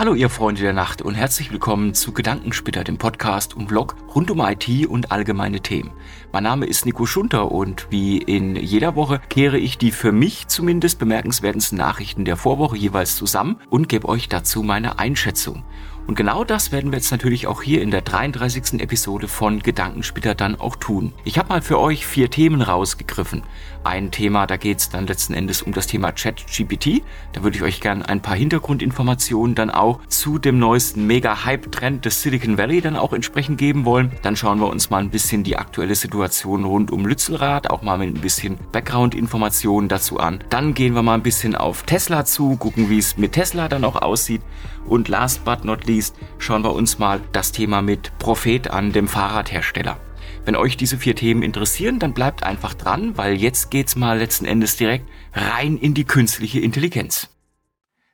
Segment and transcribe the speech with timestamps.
[0.00, 4.30] Hallo ihr Freunde der Nacht und herzlich willkommen zu Gedankenspitter, dem Podcast und Vlog rund
[4.30, 5.90] um IT und allgemeine Themen.
[6.32, 10.48] Mein Name ist Nico Schunter und wie in jeder Woche kehre ich die für mich
[10.48, 15.64] zumindest bemerkenswertesten Nachrichten der Vorwoche jeweils zusammen und gebe euch dazu meine Einschätzung.
[16.06, 18.80] Und genau das werden wir jetzt natürlich auch hier in der 33.
[18.80, 21.12] Episode von Gedankensplitter dann auch tun.
[21.24, 23.42] Ich habe mal für euch vier Themen rausgegriffen.
[23.82, 27.02] Ein Thema, da geht es dann letzten Endes um das Thema ChatGPT.
[27.32, 32.20] Da würde ich euch gerne ein paar Hintergrundinformationen dann auch zu dem neuesten Mega-Hype-Trend des
[32.20, 34.12] Silicon Valley dann auch entsprechend geben wollen.
[34.22, 37.96] Dann schauen wir uns mal ein bisschen die aktuelle Situation rund um Lützelrad, auch mal
[37.96, 40.44] mit ein bisschen Background-Informationen dazu an.
[40.50, 43.84] Dann gehen wir mal ein bisschen auf Tesla zu, gucken, wie es mit Tesla dann
[43.84, 44.42] auch aussieht.
[44.86, 49.08] Und last but not least schauen wir uns mal das Thema mit Prophet an, dem
[49.08, 49.98] Fahrradhersteller.
[50.44, 54.46] Wenn euch diese vier Themen interessieren, dann bleibt einfach dran, weil jetzt geht's mal letzten
[54.46, 57.28] Endes direkt rein in die künstliche Intelligenz.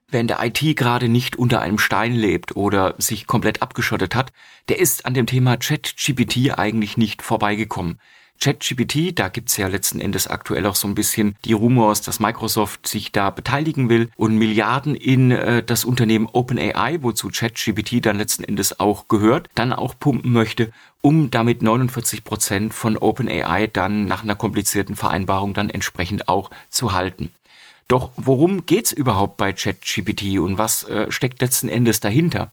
[0.09, 4.33] Wer in der IT gerade nicht unter einem Stein lebt oder sich komplett abgeschottet hat,
[4.69, 7.99] der ist an dem Thema ChatGPT eigentlich nicht vorbeigekommen.
[8.41, 12.87] ChatGPT, da gibt's ja letzten Endes aktuell auch so ein bisschen die Rumors, dass Microsoft
[12.87, 18.45] sich da beteiligen will und Milliarden in äh, das Unternehmen OpenAI, wozu ChatGPT dann letzten
[18.45, 24.23] Endes auch gehört, dann auch pumpen möchte, um damit 49 Prozent von OpenAI dann nach
[24.23, 27.31] einer komplizierten Vereinbarung dann entsprechend auch zu halten.
[27.89, 32.53] Doch worum geht's überhaupt bei ChatGPT und was äh, steckt letzten Endes dahinter?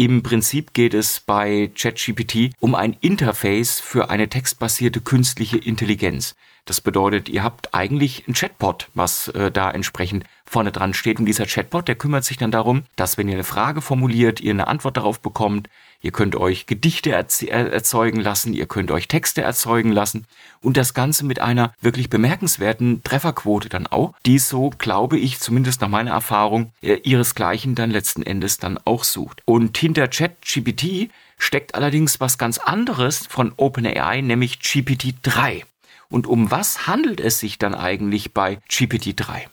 [0.00, 6.36] Im Prinzip geht es bei ChatGPT um ein Interface für eine textbasierte künstliche Intelligenz.
[6.64, 11.18] Das bedeutet, ihr habt eigentlich ein Chatbot, was äh, da entsprechend vorne dran steht.
[11.18, 14.52] Und dieser Chatbot, der kümmert sich dann darum, dass wenn ihr eine Frage formuliert, ihr
[14.52, 15.68] eine Antwort darauf bekommt.
[16.02, 20.26] Ihr könnt euch Gedichte erzeugen lassen, ihr könnt euch Texte erzeugen lassen
[20.62, 25.82] und das Ganze mit einer wirklich bemerkenswerten Trefferquote dann auch, die so, glaube ich, zumindest
[25.82, 29.42] nach meiner Erfahrung, äh, ihresgleichen dann letzten Endes dann auch sucht.
[29.44, 35.64] Und hinter ChatGPT steckt allerdings was ganz anderes von OpenAI, nämlich GPT-3.
[36.08, 39.48] Und um was handelt es sich dann eigentlich bei GPT-3?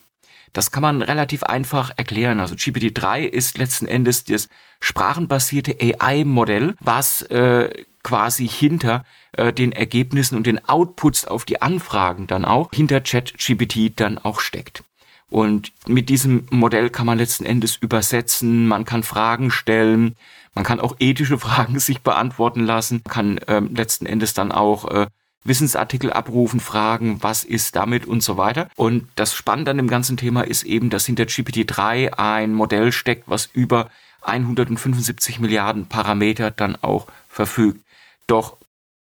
[0.52, 2.40] Das kann man relativ einfach erklären.
[2.40, 4.48] Also GPT-3 ist letzten Endes das
[4.80, 7.70] sprachenbasierte AI-Modell, was äh,
[8.02, 13.92] quasi hinter äh, den Ergebnissen und den Outputs auf die Anfragen dann auch, hinter ChatGPT
[14.00, 14.82] dann auch steckt.
[15.30, 20.16] Und mit diesem Modell kann man letzten Endes übersetzen, man kann Fragen stellen,
[20.54, 25.06] man kann auch ethische Fragen sich beantworten lassen, kann ähm, letzten Endes dann auch äh,
[25.44, 28.68] Wissensartikel abrufen, fragen, was ist damit und so weiter.
[28.76, 33.24] Und das Spannende an dem ganzen Thema ist eben, dass hinter GPT-3 ein Modell steckt,
[33.26, 33.90] was über
[34.22, 37.80] 175 Milliarden Parameter dann auch verfügt.
[38.26, 38.56] Doch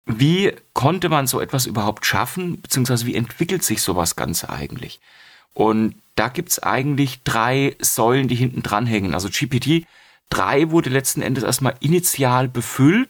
[0.05, 4.99] wie konnte man so etwas überhaupt schaffen, beziehungsweise wie entwickelt sich sowas Ganze eigentlich?
[5.53, 9.13] Und da gibt's eigentlich drei Säulen, die hinten dranhängen.
[9.13, 9.85] Also GPT
[10.29, 13.09] 3 wurde letzten Endes erstmal initial befüllt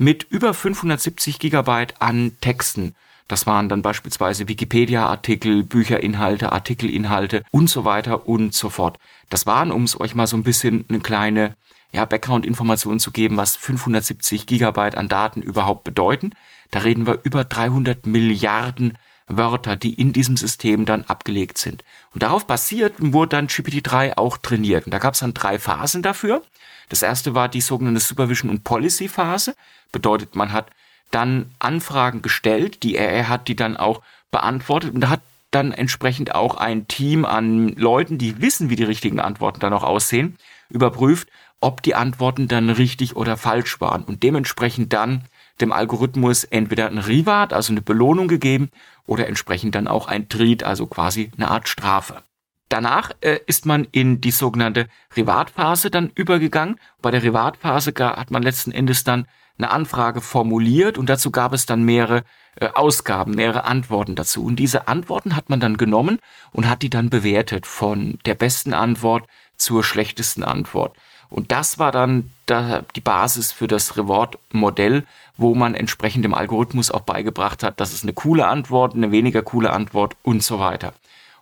[0.00, 2.94] mit über 570 Gigabyte an Texten.
[3.28, 8.98] Das waren dann beispielsweise Wikipedia-Artikel, Bücherinhalte, Artikelinhalte und so weiter und so fort.
[9.28, 11.54] Das waren, um es euch mal so ein bisschen eine kleine
[11.92, 16.30] ja, Background-Information zu geben, was 570 Gigabyte an Daten überhaupt bedeuten.
[16.70, 18.96] Da reden wir über 300 Milliarden
[19.26, 21.84] Wörter, die in diesem System dann abgelegt sind.
[22.14, 24.86] Und darauf basiert wurde dann GPT-3 auch trainiert.
[24.86, 26.42] Und da gab es dann drei Phasen dafür.
[26.88, 29.54] Das erste war die sogenannte Supervision und Policy Phase.
[29.92, 30.66] Bedeutet, man hat
[31.10, 35.20] dann Anfragen gestellt, die er hat die dann auch beantwortet und da hat
[35.50, 39.82] dann entsprechend auch ein Team an Leuten, die wissen, wie die richtigen Antworten dann auch
[39.82, 40.36] aussehen,
[40.68, 41.28] überprüft,
[41.60, 45.24] ob die Antworten dann richtig oder falsch waren und dementsprechend dann
[45.60, 48.70] dem Algorithmus entweder ein Reward, also eine Belohnung gegeben,
[49.06, 52.22] oder entsprechend dann auch ein Treat, also quasi eine Art Strafe.
[52.68, 54.86] Danach äh, ist man in die sogenannte
[55.16, 56.78] Reward-Phase dann übergegangen.
[57.02, 59.26] Bei der Reward-Phase hat man letzten Endes dann
[59.62, 62.24] eine Anfrage formuliert und dazu gab es dann mehrere
[62.56, 64.44] äh, Ausgaben, mehrere Antworten dazu.
[64.44, 66.18] Und diese Antworten hat man dann genommen
[66.52, 69.26] und hat die dann bewertet von der besten Antwort
[69.56, 70.96] zur schlechtesten Antwort.
[71.28, 75.04] Und das war dann da die Basis für das Reward-Modell,
[75.36, 79.42] wo man entsprechend dem Algorithmus auch beigebracht hat, das ist eine coole Antwort, eine weniger
[79.42, 80.92] coole Antwort und so weiter.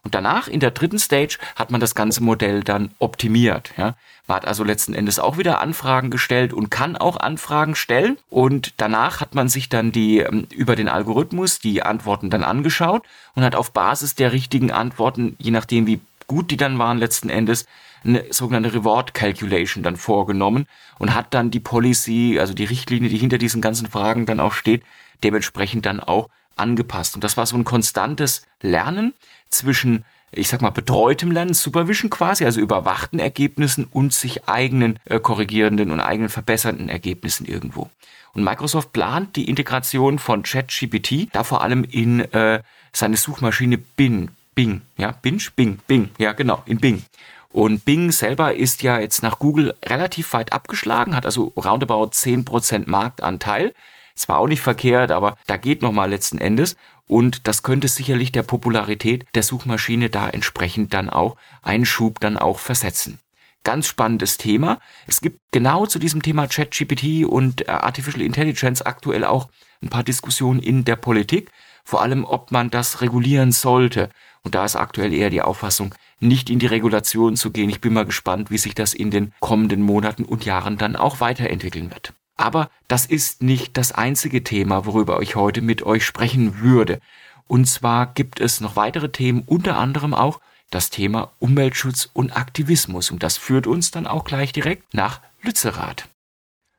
[0.02, 3.72] Und danach, in der dritten Stage, hat man das ganze Modell dann optimiert.
[3.76, 3.94] Ja.
[4.26, 8.18] Man hat also letzten Endes auch wieder Anfragen gestellt und kann auch Anfragen stellen.
[8.28, 13.04] Und danach hat man sich dann die ähm, über den Algorithmus die Antworten dann angeschaut
[13.34, 17.30] und hat auf Basis der richtigen Antworten, je nachdem wie gut die dann waren letzten
[17.30, 17.66] Endes,
[18.04, 20.66] eine sogenannte Reward Calculation dann vorgenommen
[20.98, 24.52] und hat dann die Policy, also die Richtlinie, die hinter diesen ganzen Fragen dann auch
[24.52, 24.82] steht,
[25.24, 27.14] dementsprechend dann auch angepasst.
[27.14, 29.14] Und das war so ein konstantes Lernen
[29.50, 35.18] zwischen ich sag mal, betreutem Lernen, Supervision quasi, also überwachten Ergebnissen und sich eigenen äh,
[35.20, 37.88] korrigierenden und eigenen verbessernden Ergebnissen irgendwo.
[38.34, 42.62] Und Microsoft plant die Integration von ChatGPT, da vor allem in äh,
[42.92, 47.04] seine Suchmaschine Bing, Bing, ja, Bing, Bing, Bing, ja, genau, in Bing.
[47.50, 52.84] Und Bing selber ist ja jetzt nach Google relativ weit abgeschlagen, hat also roundabout 10%
[52.86, 53.74] Marktanteil.
[54.14, 56.76] Zwar auch nicht verkehrt, aber da geht nochmal letzten Endes.
[57.08, 62.36] Und das könnte sicherlich der Popularität der Suchmaschine da entsprechend dann auch einen Schub dann
[62.36, 63.18] auch versetzen.
[63.64, 64.78] Ganz spannendes Thema.
[65.06, 69.48] Es gibt genau zu diesem Thema ChatGPT und äh, Artificial Intelligence aktuell auch
[69.82, 71.50] ein paar Diskussionen in der Politik.
[71.84, 74.10] Vor allem, ob man das regulieren sollte.
[74.42, 77.70] Und da ist aktuell eher die Auffassung, nicht in die Regulation zu gehen.
[77.70, 81.20] Ich bin mal gespannt, wie sich das in den kommenden Monaten und Jahren dann auch
[81.20, 82.12] weiterentwickeln wird.
[82.38, 87.00] Aber das ist nicht das einzige Thema, worüber ich heute mit euch sprechen würde.
[87.46, 90.40] Und zwar gibt es noch weitere Themen, unter anderem auch
[90.70, 93.10] das Thema Umweltschutz und Aktivismus.
[93.10, 96.08] Und das führt uns dann auch gleich direkt nach Lützerath.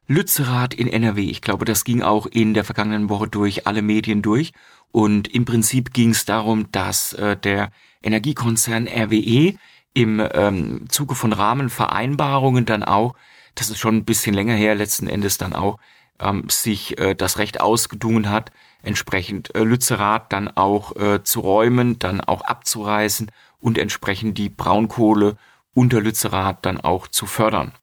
[0.07, 1.23] Lützerath in NRW.
[1.23, 4.53] Ich glaube, das ging auch in der vergangenen Woche durch alle Medien durch.
[4.91, 7.71] Und im Prinzip ging es darum, dass äh, der
[8.01, 9.55] Energiekonzern RWE
[9.93, 13.15] im ähm, Zuge von Rahmenvereinbarungen dann auch
[13.55, 15.77] das ist schon ein bisschen länger her, letzten Endes dann auch,
[16.19, 18.51] ähm, sich äh, das Recht ausgedungen hat,
[18.83, 25.37] entsprechend äh, Lützerath dann auch äh, zu räumen, dann auch abzureißen und entsprechend die Braunkohle
[25.73, 27.73] unter Lützerath dann auch zu fördern.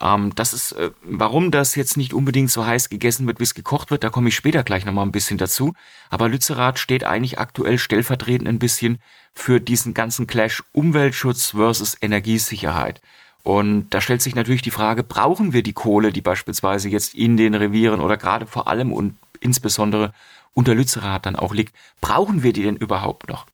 [0.00, 3.54] Ähm, das ist, äh, warum das jetzt nicht unbedingt so heiß gegessen wird, wie es
[3.54, 5.72] gekocht wird, da komme ich später gleich nochmal ein bisschen dazu.
[6.10, 8.98] Aber Lützerath steht eigentlich aktuell stellvertretend ein bisschen
[9.32, 13.00] für diesen ganzen Clash Umweltschutz versus Energiesicherheit.
[13.46, 17.36] Und da stellt sich natürlich die Frage, brauchen wir die Kohle, die beispielsweise jetzt in
[17.36, 20.12] den Revieren oder gerade vor allem und insbesondere
[20.52, 23.46] unter Lützerath dann auch liegt, brauchen wir die denn überhaupt noch?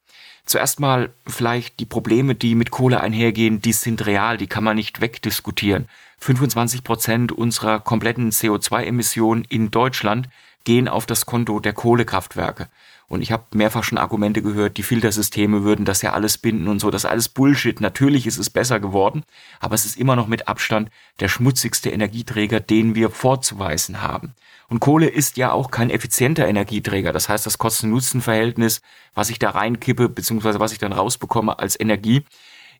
[0.46, 4.76] Zuerst mal vielleicht die Probleme, die mit Kohle einhergehen, die sind real, die kann man
[4.76, 5.90] nicht wegdiskutieren.
[6.20, 10.30] 25 Prozent unserer kompletten CO2-Emissionen in Deutschland
[10.64, 12.68] gehen auf das Konto der Kohlekraftwerke.
[13.12, 16.80] Und ich habe mehrfach schon Argumente gehört, die Filtersysteme würden das ja alles binden und
[16.80, 16.90] so.
[16.90, 17.78] Das ist alles Bullshit.
[17.78, 19.22] Natürlich ist es besser geworden,
[19.60, 20.88] aber es ist immer noch mit Abstand
[21.20, 24.32] der schmutzigste Energieträger, den wir vorzuweisen haben.
[24.70, 27.12] Und Kohle ist ja auch kein effizienter Energieträger.
[27.12, 28.80] Das heißt, das Kosten-Nutzen-Verhältnis,
[29.12, 32.24] was ich da reinkippe, beziehungsweise was ich dann rausbekomme als Energie,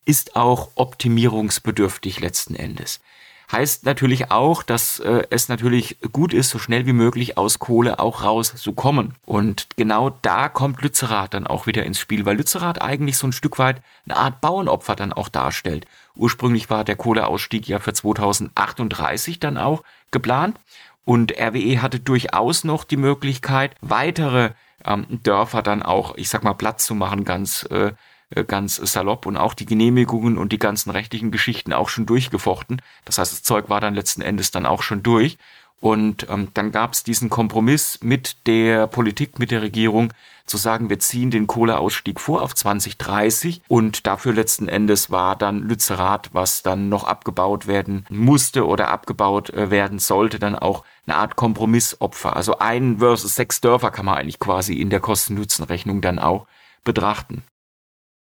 [0.06, 3.00] ist auch optimierungsbedürftig letzten Endes.
[3.52, 7.98] Heißt natürlich auch, dass äh, es natürlich gut ist, so schnell wie möglich aus Kohle
[7.98, 9.14] auch rauszukommen.
[9.26, 13.32] Und genau da kommt Lützerath dann auch wieder ins Spiel, weil Lützerath eigentlich so ein
[13.32, 15.86] Stück weit eine Art Bauernopfer dann auch darstellt.
[16.14, 20.58] Ursprünglich war der Kohleausstieg ja für 2038 dann auch geplant.
[21.04, 24.52] Und RWE hatte durchaus noch die Möglichkeit, weitere
[24.84, 27.92] ähm, Dörfer dann auch, ich sag mal, Platz zu machen, ganz äh,
[28.46, 32.82] ganz salopp und auch die Genehmigungen und die ganzen rechtlichen Geschichten auch schon durchgefochten.
[33.04, 35.38] Das heißt, das Zeug war dann letzten Endes dann auch schon durch.
[35.82, 40.12] Und ähm, dann gab es diesen Kompromiss mit der Politik, mit der Regierung,
[40.46, 45.60] zu sagen, wir ziehen den Kohleausstieg vor auf 2030 und dafür letzten Endes war dann
[45.60, 51.16] Lützerath, was dann noch abgebaut werden musste oder abgebaut äh, werden sollte, dann auch eine
[51.16, 52.36] Art Kompromissopfer.
[52.36, 56.46] Also ein versus sechs Dörfer kann man eigentlich quasi in der Kosten-Nutzen-Rechnung dann auch
[56.84, 57.42] betrachten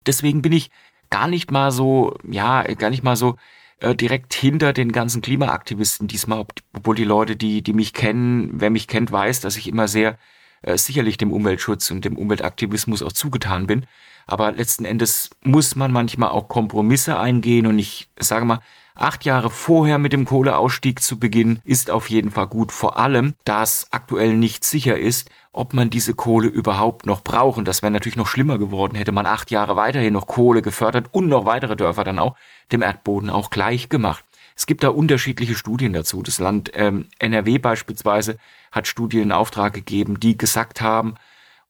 [0.07, 0.71] deswegen bin ich
[1.11, 3.37] gar nicht mal so, ja, gar nicht mal so
[3.81, 8.71] äh, direkt hinter den ganzen Klimaaktivisten diesmal, obwohl die Leute, die, die mich kennen, wer
[8.71, 10.19] mich kennt, weiß, dass ich immer sehr
[10.63, 13.87] äh, sicherlich dem Umweltschutz und dem Umweltaktivismus auch zugetan bin.
[14.27, 18.61] Aber letzten Endes muss man manchmal auch Kompromisse eingehen und ich sage mal,
[18.95, 22.73] acht Jahre vorher mit dem Kohleausstieg zu beginnen, ist auf jeden Fall gut.
[22.73, 27.59] Vor allem, da es aktuell nicht sicher ist, ob man diese Kohle überhaupt noch braucht.
[27.59, 31.09] Und das wäre natürlich noch schlimmer geworden, hätte man acht Jahre weiterhin noch Kohle gefördert
[31.13, 32.37] und noch weitere Dörfer dann auch
[32.73, 34.25] dem Erdboden auch gleich gemacht.
[34.57, 36.23] Es gibt da unterschiedliche Studien dazu.
[36.23, 38.39] Das Land ähm, NRW beispielsweise
[38.71, 41.15] hat Studien in Auftrag gegeben, die gesagt haben,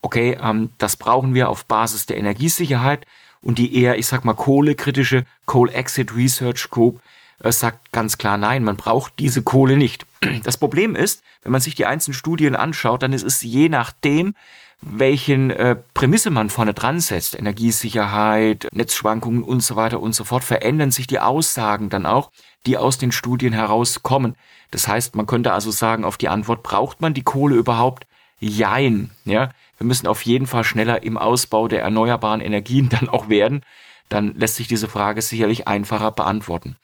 [0.02, 3.07] okay, ähm, das brauchen wir auf Basis der Energiesicherheit
[3.40, 7.00] und die eher, ich sag mal, kohlekritische Coal Exit Research Group
[7.43, 10.07] äh, sagt ganz klar nein, man braucht diese Kohle nicht.
[10.43, 14.35] Das Problem ist, wenn man sich die einzelnen Studien anschaut, dann ist es je nachdem,
[14.81, 20.45] welchen äh, Prämisse man vorne dran setzt, Energiesicherheit, Netzschwankungen und so weiter und so fort,
[20.45, 22.31] verändern sich die Aussagen dann auch,
[22.67, 24.37] die aus den Studien herauskommen.
[24.71, 28.07] Das heißt, man könnte also sagen, auf die Antwort, braucht man die Kohle überhaupt?
[28.41, 29.50] Jein, ja.
[29.79, 33.62] Wir müssen auf jeden Fall schneller im Ausbau der erneuerbaren Energien dann auch werden.
[34.09, 36.76] Dann lässt sich diese Frage sicherlich einfacher beantworten.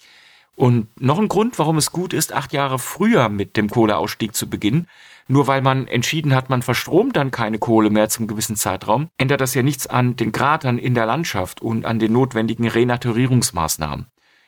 [0.57, 4.49] Und noch ein Grund, warum es gut ist, acht Jahre früher mit dem Kohleausstieg zu
[4.51, 4.89] beginnen.
[5.27, 9.41] Nur weil man entschieden hat, man verstromt dann keine Kohle mehr zum gewissen Zeitraum, ändert
[9.41, 14.07] das ja nichts an den Kratern in der Landschaft und an den notwendigen Renaturierungsmaßnahmen.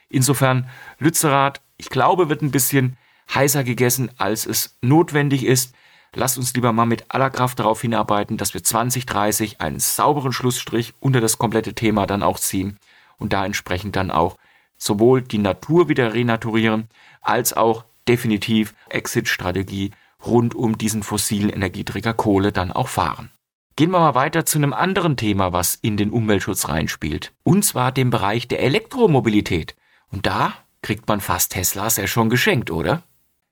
[0.09, 0.69] Insofern,
[0.99, 2.97] Lützerath, ich glaube, wird ein bisschen
[3.33, 5.75] heißer gegessen, als es notwendig ist.
[6.15, 10.95] Lasst uns lieber mal mit aller Kraft darauf hinarbeiten, dass wir 2030 einen sauberen Schlussstrich
[11.01, 12.79] unter das komplette Thema dann auch ziehen
[13.19, 14.37] und da entsprechend dann auch
[14.83, 16.89] sowohl die Natur wieder renaturieren,
[17.21, 19.93] als auch definitiv Exit-Strategie
[20.25, 23.31] rund um diesen fossilen Energieträger Kohle dann auch fahren.
[23.77, 27.33] Gehen wir mal weiter zu einem anderen Thema, was in den Umweltschutz reinspielt.
[27.43, 29.75] Und zwar dem Bereich der Elektromobilität.
[30.11, 33.03] Und da kriegt man fast Teslas ja schon geschenkt, oder?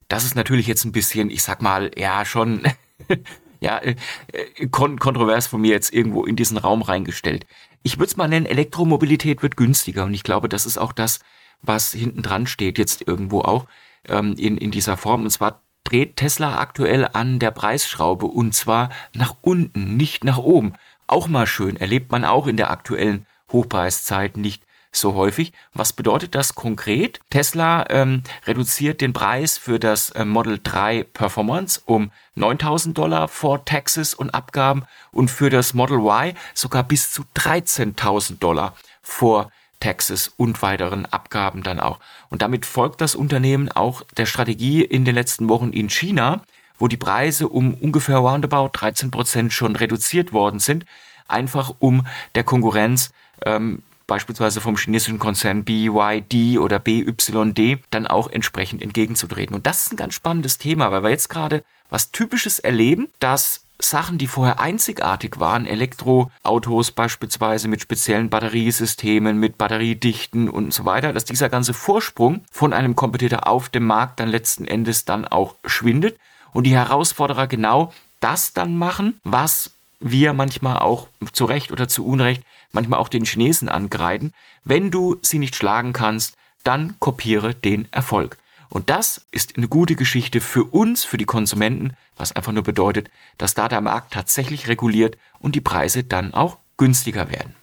[0.08, 2.62] Das ist natürlich jetzt ein bisschen, ich sag mal, ja, schon,
[3.60, 3.94] ja, äh,
[4.32, 7.46] äh, kon kontrovers von mir jetzt irgendwo in diesen Raum reingestellt.
[7.82, 11.20] Ich würde es mal nennen, Elektromobilität wird günstiger und ich glaube, das ist auch das,
[11.62, 13.66] was hinten dran steht, jetzt irgendwo auch
[14.08, 15.22] ähm, in, in dieser Form.
[15.22, 20.74] Und zwar dreht Tesla aktuell an der Preisschraube und zwar nach unten, nicht nach oben.
[21.06, 25.52] Auch mal schön, erlebt man auch in der aktuellen Hochpreiszeit nicht so häufig.
[25.72, 27.20] Was bedeutet das konkret?
[27.30, 33.64] Tesla ähm, reduziert den Preis für das äh, Model 3 Performance um 9000 Dollar vor
[33.64, 40.28] Taxes und Abgaben und für das Model Y sogar bis zu 13.000 Dollar vor Taxes
[40.36, 41.98] und weiteren Abgaben dann auch.
[42.28, 46.42] Und damit folgt das Unternehmen auch der Strategie in den letzten Wochen in China,
[46.78, 50.84] wo die Preise um ungefähr roundabout 13 Prozent schon reduziert worden sind,
[51.28, 53.12] einfach um der Konkurrenz
[53.44, 59.54] ähm, beispielsweise vom chinesischen Konzern BYD oder BYD dann auch entsprechend entgegenzutreten.
[59.54, 63.62] Und das ist ein ganz spannendes Thema, weil wir jetzt gerade was Typisches erleben, dass
[63.78, 71.12] Sachen, die vorher einzigartig waren, Elektroautos beispielsweise mit speziellen Batteriesystemen, mit Batteriedichten und so weiter,
[71.12, 75.54] dass dieser ganze Vorsprung von einem Competitor auf dem Markt dann letzten Endes dann auch
[75.64, 76.18] schwindet
[76.52, 82.04] und die Herausforderer genau das dann machen, was wir manchmal auch zu Recht oder zu
[82.04, 84.32] Unrecht manchmal auch den Chinesen angreifen.
[84.64, 88.38] Wenn du sie nicht schlagen kannst, dann kopiere den Erfolg.
[88.68, 93.10] Und das ist eine gute Geschichte für uns, für die Konsumenten, was einfach nur bedeutet,
[93.36, 97.56] dass da der Markt tatsächlich reguliert und die Preise dann auch günstiger werden.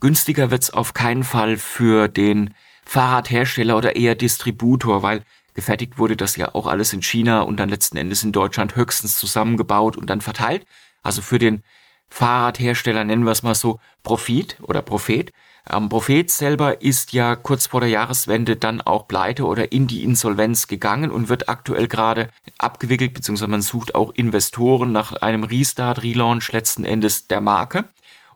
[0.00, 5.22] Günstiger wird's auf keinen Fall für den Fahrradhersteller oder eher Distributor, weil
[5.54, 9.16] gefertigt wurde das ja auch alles in China und dann letzten Endes in Deutschland höchstens
[9.16, 10.66] zusammengebaut und dann verteilt.
[11.02, 11.62] Also für den
[12.10, 15.32] Fahrradhersteller, nennen wir es mal so, Profit oder Prophet.
[15.70, 20.02] Ähm, Prophet selber ist ja kurz vor der Jahreswende dann auch pleite oder in die
[20.02, 26.02] Insolvenz gegangen und wird aktuell gerade abgewickelt, beziehungsweise man sucht auch Investoren nach einem Restart,
[26.02, 27.84] Relaunch letzten Endes der Marke.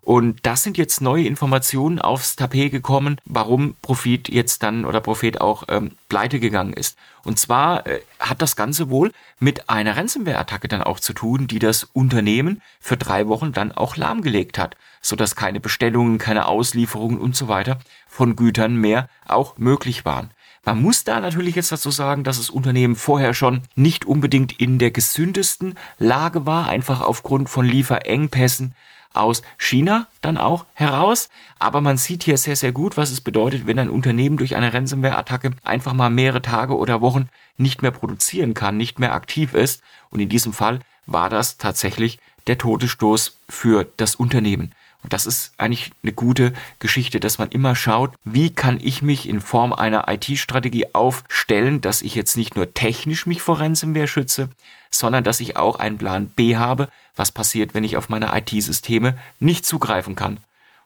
[0.05, 5.41] Und das sind jetzt neue Informationen aufs Tapet gekommen, warum Profit jetzt dann oder Prophet
[5.41, 6.99] auch ähm, pleite gegangen ist.
[7.25, 11.59] Und zwar äh, hat das Ganze wohl mit einer Ransomware-Attacke dann auch zu tun, die
[11.59, 17.35] das Unternehmen für drei Wochen dann auch lahmgelegt hat, sodass keine Bestellungen, keine Auslieferungen und
[17.35, 20.31] so weiter von Gütern mehr auch möglich waren.
[20.67, 24.79] Man muss da natürlich jetzt dazu sagen, dass das Unternehmen vorher schon nicht unbedingt in
[24.79, 28.75] der gesündesten Lage war, einfach aufgrund von Lieferengpässen,
[29.15, 31.31] aus China dann auch heraus.
[31.59, 34.75] Aber man sieht hier sehr, sehr gut, was es bedeutet, wenn ein Unternehmen durch eine
[34.75, 39.83] Ransomware-Attacke einfach mal mehrere Tage oder Wochen nicht mehr produzieren kann, nicht mehr aktiv ist.
[40.11, 44.73] Und in diesem Fall war das tatsächlich der Todesstoß für das Unternehmen.
[45.05, 49.29] Und das ist eigentlich eine gute Geschichte, dass man immer schaut, wie kann ich mich
[49.29, 54.49] in Form einer IT-Strategie aufstellen, dass ich jetzt nicht nur technisch mich vor Ransomware schütze,
[54.91, 59.19] sondern dass ich auch einen Plan B habe, was passiert, wenn ich auf meine IT-Systeme
[59.41, 60.39] nicht zugreifen kann.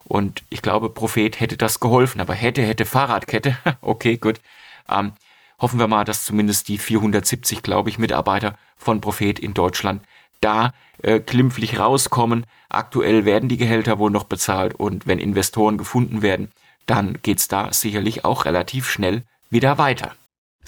[0.05, 3.57] Und ich glaube, Prophet hätte das geholfen, aber hätte, hätte Fahrradkette.
[3.83, 4.41] okay, gut.
[4.89, 5.13] Ähm,
[5.61, 10.03] hoffen wir mal, dass zumindest die 470, glaube ich, Mitarbeiter von Prophet in Deutschland
[10.41, 12.47] da äh, klimpflich rauskommen.
[12.69, 16.51] Aktuell werden die Gehälter wohl noch bezahlt und wenn Investoren gefunden werden,
[16.87, 20.15] dann geht's da sicherlich auch relativ schnell wieder weiter.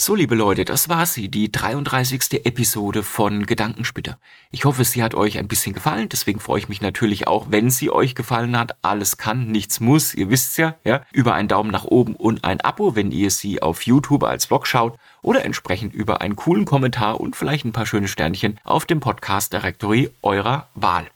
[0.02, 2.46] So, liebe Leute, das war sie, die 33.
[2.46, 4.18] Episode von Gedankensplitter.
[4.50, 7.68] Ich hoffe, sie hat euch ein bisschen gefallen, deswegen freue ich mich natürlich auch, wenn
[7.68, 8.76] sie euch gefallen hat.
[8.80, 12.62] Alles kann, nichts muss, ihr wisst's ja, ja, über einen Daumen nach oben und ein
[12.62, 17.20] Abo, wenn ihr sie auf YouTube als Vlog schaut oder entsprechend über einen coolen Kommentar
[17.20, 21.08] und vielleicht ein paar schöne Sternchen auf dem Podcast Directory eurer Wahl.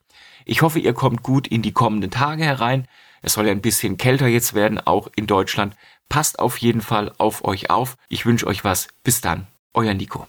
[0.45, 2.87] Ich hoffe, ihr kommt gut in die kommenden Tage herein.
[3.25, 5.75] Es soll ja ein bisschen kälter jetzt werden, auch in Deutschland.
[6.11, 7.97] Passt auf jeden Fall auf euch auf.
[8.09, 8.89] Ich wünsche euch was.
[9.03, 9.47] Bis dann.
[9.73, 10.29] Euer Nico.